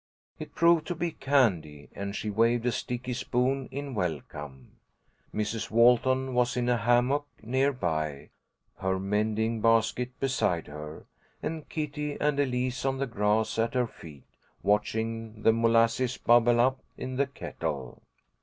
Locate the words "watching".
14.63-15.43